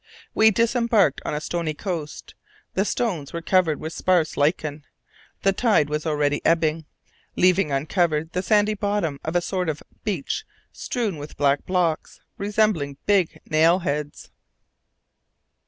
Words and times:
We 0.33 0.49
disembarked 0.49 1.21
on 1.25 1.35
a 1.35 1.39
stony 1.39 1.75
coast. 1.75 2.33
The 2.73 2.85
stones 2.85 3.33
were 3.33 3.41
covered 3.43 3.79
with 3.79 3.93
sparse 3.93 4.35
lichen. 4.35 4.83
The 5.43 5.53
tide 5.53 5.89
was 5.89 6.07
already 6.07 6.43
ebbing, 6.43 6.85
leaving 7.35 7.71
uncovered 7.71 8.31
the 8.31 8.41
sandy 8.41 8.73
bottom 8.73 9.19
of 9.23 9.35
a 9.35 9.41
sort 9.41 9.69
of 9.69 9.83
beach 10.03 10.43
strewn 10.71 11.17
with 11.17 11.37
black 11.37 11.67
blocks, 11.67 12.19
resembling 12.39 12.97
big 13.05 13.41
nail 13.45 13.77
heads. 13.77 14.31